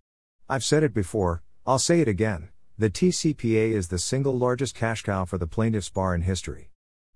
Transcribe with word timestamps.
I've 0.47 0.63
said 0.63 0.83
it 0.83 0.93
before, 0.93 1.41
I'll 1.65 1.79
say 1.79 1.99
it 2.01 2.07
again. 2.07 2.49
The 2.77 2.89
TCPA 2.89 3.71
is 3.71 3.87
the 3.87 3.97
single 3.97 4.37
largest 4.37 4.75
cash 4.75 5.03
cow 5.03 5.25
for 5.25 5.37
the 5.37 5.47
plaintiff's 5.47 5.89
bar 5.89 6.13
in 6.13 6.21
history. 6.21 6.69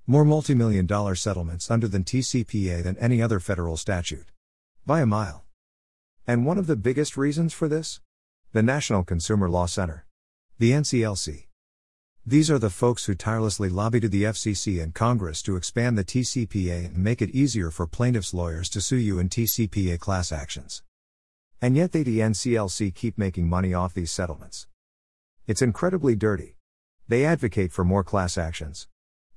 More 0.07 0.23
multi-million 0.23 0.85
dollar 0.85 1.15
settlements 1.15 1.69
under 1.69 1.87
the 1.87 1.99
TCPA 1.99 2.81
than 2.83 2.97
any 2.97 3.21
other 3.21 3.39
federal 3.39 3.75
statute. 3.75 4.31
By 4.85 5.01
a 5.01 5.05
mile. 5.05 5.43
And 6.25 6.45
one 6.45 6.57
of 6.57 6.67
the 6.67 6.75
biggest 6.75 7.17
reasons 7.17 7.53
for 7.53 7.67
this? 7.67 7.99
The 8.53 8.63
National 8.63 9.03
Consumer 9.03 9.49
Law 9.49 9.65
Center. 9.65 10.05
The 10.59 10.71
NCLC. 10.71 11.46
These 12.29 12.51
are 12.51 12.59
the 12.59 12.69
folks 12.69 13.05
who 13.05 13.15
tirelessly 13.15 13.69
lobby 13.69 14.01
to 14.01 14.09
the 14.09 14.23
FCC 14.23 14.83
and 14.83 14.93
Congress 14.93 15.41
to 15.43 15.55
expand 15.55 15.97
the 15.97 16.03
TCPA 16.03 16.87
and 16.87 16.97
make 16.97 17.21
it 17.21 17.29
easier 17.29 17.71
for 17.71 17.87
plaintiffs' 17.87 18.33
lawyers 18.33 18.67
to 18.71 18.81
sue 18.81 18.97
you 18.97 19.17
in 19.17 19.29
TCPA 19.29 19.97
class 19.97 20.33
actions. 20.33 20.83
And 21.61 21.77
yet 21.77 21.93
they, 21.93 22.03
the 22.03 22.19
NCLC, 22.19 22.93
keep 22.93 23.17
making 23.17 23.47
money 23.47 23.73
off 23.73 23.93
these 23.93 24.11
settlements. 24.11 24.67
It's 25.47 25.61
incredibly 25.61 26.17
dirty. 26.17 26.57
They 27.07 27.23
advocate 27.23 27.71
for 27.71 27.85
more 27.85 28.03
class 28.03 28.37
actions. 28.37 28.89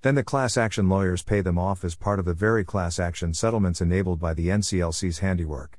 Then 0.03 0.17
the 0.17 0.25
class 0.25 0.57
action 0.57 0.89
lawyers 0.89 1.23
pay 1.23 1.43
them 1.43 1.61
off 1.61 1.85
as 1.85 1.95
part 1.95 2.19
of 2.19 2.25
the 2.25 2.35
very 2.35 2.65
class 2.65 2.99
action 2.99 3.35
settlements 3.35 3.81
enabled 3.81 4.19
by 4.19 4.35
the 4.35 4.49
NCLC's 4.49 5.21
handiwork. 5.21 5.79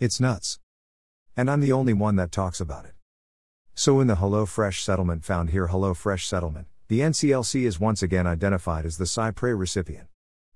It's 0.00 0.18
nuts. 0.18 0.60
And 1.36 1.50
I'm 1.50 1.60
the 1.60 1.72
only 1.72 1.92
one 1.92 2.16
that 2.16 2.32
talks 2.32 2.58
about 2.58 2.86
it. 2.86 2.94
So 3.74 4.00
in 4.00 4.06
the 4.06 4.16
HelloFresh 4.16 4.80
settlement 4.80 5.24
found 5.24 5.50
here 5.50 5.68
HelloFresh 5.68 6.26
settlement, 6.26 6.66
the 6.88 7.00
NCLC 7.00 7.64
is 7.64 7.80
once 7.80 8.02
again 8.02 8.26
identified 8.26 8.84
as 8.84 8.98
the 8.98 9.06
cy 9.06 9.30
pres 9.30 9.56
recipient. 9.56 10.08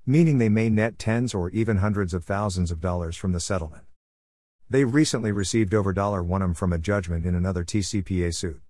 Meaning 0.05 0.37
they 0.37 0.51
may 0.51 0.69
net 0.69 0.99
tens 0.99 1.33
or 1.33 1.49
even 1.51 1.79
hundreds 1.79 2.13
of 2.13 2.25
thousands 2.25 2.71
of 2.71 2.81
dollars 2.81 3.17
from 3.17 3.33
the 3.33 3.41
settlement. 3.41 3.85
They 4.69 4.85
recently 4.85 5.33
received 5.33 5.73
over 5.73 5.95
$1 5.95 6.57
from 6.57 6.73
a 6.75 6.79
judgment 6.79 7.25
in 7.25 7.35
another 7.35 7.65
TCPA 7.65 8.35
suit. 8.35 8.61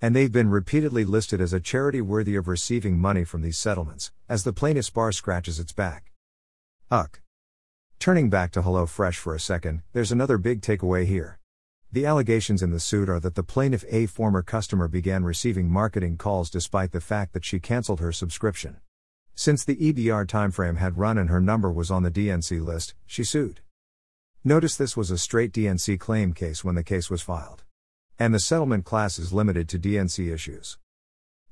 And 0.00 0.14
they've 0.14 0.30
been 0.30 0.50
repeatedly 0.50 1.04
listed 1.04 1.40
as 1.40 1.52
a 1.52 1.60
charity 1.60 2.00
worthy 2.00 2.36
of 2.36 2.46
receiving 2.46 2.98
money 2.98 3.24
from 3.24 3.42
these 3.42 3.58
settlements, 3.58 4.12
as 4.28 4.44
the 4.44 4.52
plaintiff's 4.52 4.90
bar 4.90 5.10
scratches 5.10 5.58
its 5.58 5.72
back. 5.72 6.12
Uck. 6.90 7.22
Turning 7.98 8.30
back 8.30 8.52
to 8.52 8.62
HelloFresh 8.62 9.16
for 9.16 9.34
a 9.34 9.40
second, 9.40 9.82
there's 9.92 10.12
another 10.12 10.38
big 10.38 10.60
takeaway 10.60 11.06
here. 11.06 11.40
The 11.94 12.06
allegations 12.06 12.60
in 12.60 12.72
the 12.72 12.80
suit 12.80 13.08
are 13.08 13.20
that 13.20 13.36
the 13.36 13.44
plaintiff, 13.44 13.84
a 13.88 14.06
former 14.06 14.42
customer, 14.42 14.88
began 14.88 15.22
receiving 15.22 15.70
marketing 15.70 16.16
calls 16.16 16.50
despite 16.50 16.90
the 16.90 17.00
fact 17.00 17.32
that 17.34 17.44
she 17.44 17.60
canceled 17.60 18.00
her 18.00 18.10
subscription. 18.10 18.78
Since 19.36 19.64
the 19.64 19.76
EBR 19.76 20.26
timeframe 20.26 20.78
had 20.78 20.98
run 20.98 21.16
and 21.16 21.30
her 21.30 21.40
number 21.40 21.70
was 21.70 21.92
on 21.92 22.02
the 22.02 22.10
DNC 22.10 22.60
list, 22.60 22.94
she 23.06 23.22
sued. 23.22 23.60
Notice 24.42 24.76
this 24.76 24.96
was 24.96 25.12
a 25.12 25.16
straight 25.16 25.52
DNC 25.52 26.00
claim 26.00 26.32
case 26.32 26.64
when 26.64 26.74
the 26.74 26.82
case 26.82 27.10
was 27.10 27.22
filed. 27.22 27.62
And 28.18 28.34
the 28.34 28.40
settlement 28.40 28.84
class 28.84 29.16
is 29.16 29.32
limited 29.32 29.68
to 29.68 29.78
DNC 29.78 30.34
issues. 30.34 30.78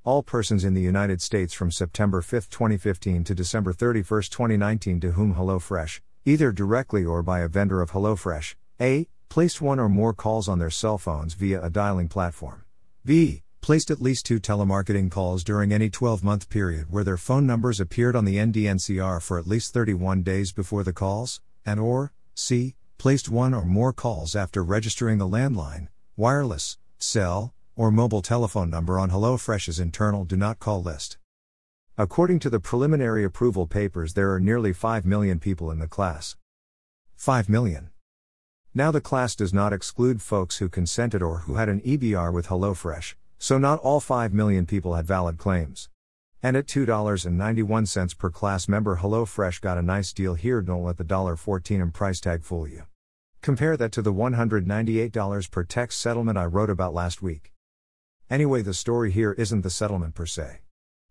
All 0.02 0.24
persons 0.24 0.64
in 0.64 0.74
the 0.74 0.80
United 0.80 1.22
States 1.22 1.54
from 1.54 1.70
September 1.70 2.20
5, 2.20 2.50
2015 2.50 3.22
to 3.22 3.34
December 3.36 3.72
31, 3.72 4.22
2019 4.22 4.98
to 4.98 5.12
whom 5.12 5.36
HelloFresh, 5.36 6.00
either 6.24 6.50
directly 6.50 7.04
or 7.04 7.22
by 7.22 7.42
a 7.42 7.48
vendor 7.48 7.80
of 7.80 7.92
HelloFresh, 7.92 8.56
A. 8.80 9.06
Placed 9.32 9.62
one 9.62 9.80
or 9.80 9.88
more 9.88 10.12
calls 10.12 10.46
on 10.46 10.58
their 10.58 10.68
cell 10.68 10.98
phones 10.98 11.32
via 11.32 11.64
a 11.64 11.70
dialing 11.70 12.06
platform. 12.06 12.66
B. 13.02 13.40
Placed 13.62 13.90
at 13.90 14.02
least 14.02 14.26
two 14.26 14.38
telemarketing 14.38 15.10
calls 15.10 15.42
during 15.42 15.72
any 15.72 15.88
12 15.88 16.22
month 16.22 16.50
period 16.50 16.88
where 16.90 17.02
their 17.02 17.16
phone 17.16 17.46
numbers 17.46 17.80
appeared 17.80 18.14
on 18.14 18.26
the 18.26 18.36
NDNCR 18.36 19.22
for 19.22 19.38
at 19.38 19.46
least 19.46 19.72
31 19.72 20.22
days 20.22 20.52
before 20.52 20.84
the 20.84 20.92
calls, 20.92 21.40
and 21.64 21.80
or 21.80 22.12
C. 22.34 22.74
Placed 22.98 23.30
one 23.30 23.54
or 23.54 23.64
more 23.64 23.94
calls 23.94 24.36
after 24.36 24.62
registering 24.62 25.16
the 25.16 25.26
landline, 25.26 25.88
wireless, 26.14 26.76
cell, 26.98 27.54
or 27.74 27.90
mobile 27.90 28.20
telephone 28.20 28.68
number 28.68 28.98
on 28.98 29.08
HelloFresh's 29.08 29.80
internal 29.80 30.26
do 30.26 30.36
not 30.36 30.58
call 30.58 30.82
list. 30.82 31.16
According 31.96 32.40
to 32.40 32.50
the 32.50 32.60
preliminary 32.60 33.24
approval 33.24 33.66
papers, 33.66 34.12
there 34.12 34.30
are 34.34 34.40
nearly 34.40 34.74
5 34.74 35.06
million 35.06 35.40
people 35.40 35.70
in 35.70 35.78
the 35.78 35.88
class. 35.88 36.36
5 37.16 37.48
million. 37.48 37.91
Now, 38.74 38.90
the 38.90 39.02
class 39.02 39.36
does 39.36 39.52
not 39.52 39.74
exclude 39.74 40.22
folks 40.22 40.56
who 40.56 40.70
consented 40.70 41.22
or 41.22 41.40
who 41.40 41.56
had 41.56 41.68
an 41.68 41.82
EBR 41.82 42.32
with 42.32 42.46
HelloFresh, 42.46 43.14
so 43.38 43.58
not 43.58 43.78
all 43.80 44.00
5 44.00 44.32
million 44.32 44.64
people 44.64 44.94
had 44.94 45.06
valid 45.06 45.36
claims. 45.36 45.90
And 46.42 46.56
at 46.56 46.68
$2.91 46.68 48.16
per 48.16 48.30
class 48.30 48.68
member, 48.68 48.96
HelloFresh 48.96 49.60
got 49.60 49.76
a 49.76 49.82
nice 49.82 50.14
deal 50.14 50.34
here. 50.34 50.62
Don't 50.62 50.84
let 50.84 50.96
the 50.96 51.04
$14 51.04 51.92
price 51.92 52.18
tag 52.18 52.44
fool 52.44 52.66
you. 52.66 52.84
Compare 53.42 53.76
that 53.76 53.92
to 53.92 54.00
the 54.00 54.12
$198 54.12 55.50
per 55.50 55.64
text 55.64 56.00
settlement 56.00 56.38
I 56.38 56.46
wrote 56.46 56.70
about 56.70 56.94
last 56.94 57.20
week. 57.20 57.52
Anyway, 58.30 58.62
the 58.62 58.72
story 58.72 59.10
here 59.10 59.32
isn't 59.32 59.60
the 59.60 59.68
settlement 59.68 60.14
per 60.14 60.24
se. 60.24 60.60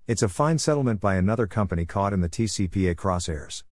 It's 0.07 0.23
a 0.23 0.29
fine 0.29 0.57
settlement 0.57 0.99
by 0.99 1.13
another 1.13 1.45
company 1.45 1.85
caught 1.85 2.11
in 2.11 2.22
the 2.22 2.29
TCPA 2.29 2.95
crosshairs. 2.95 3.63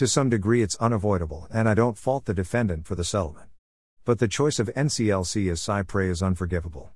To 0.00 0.08
some 0.08 0.30
degree, 0.30 0.62
it's 0.62 0.76
unavoidable, 0.76 1.46
and 1.52 1.68
I 1.68 1.74
don't 1.74 1.98
fault 1.98 2.24
the 2.24 2.32
defendant 2.32 2.86
for 2.86 2.94
the 2.94 3.04
settlement. 3.04 3.50
But 4.06 4.18
the 4.18 4.28
choice 4.28 4.58
of 4.58 4.70
NCLC 4.74 5.52
as 5.52 5.60
cy 5.60 5.82
pres 5.82 6.12
is 6.12 6.22
unforgivable. 6.22 6.92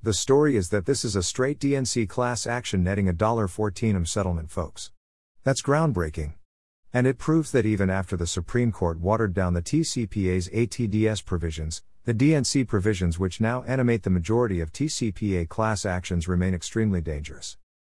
The 0.00 0.14
story 0.14 0.54
is 0.54 0.68
that 0.68 0.86
this 0.86 1.04
is 1.04 1.16
a 1.16 1.24
straight 1.24 1.58
DNC 1.58 2.08
class 2.08 2.46
action 2.46 2.84
netting 2.84 3.08
a 3.08 3.12
$14 3.12 4.06
settlement, 4.06 4.48
folks. 4.48 4.92
That's 5.42 5.60
groundbreaking. 5.60 6.34
And 6.94 7.08
it 7.08 7.18
proves 7.18 7.50
that 7.50 7.66
even 7.66 7.90
after 7.90 8.16
the 8.16 8.28
Supreme 8.28 8.70
Court 8.70 9.00
watered 9.00 9.34
down 9.34 9.54
the 9.54 9.60
TCPA's 9.60 10.48
ATDS 10.50 11.24
provisions, 11.24 11.82
the 12.04 12.14
DNC 12.14 12.68
provisions 12.68 13.18
which 13.18 13.40
now 13.40 13.64
animate 13.64 14.04
the 14.04 14.08
majority 14.08 14.60
of 14.60 14.72
TCPA 14.72 15.48
class 15.48 15.84
actions 15.84 16.28
remain 16.28 16.54
extremely 16.54 17.00
dangerous. 17.00 17.56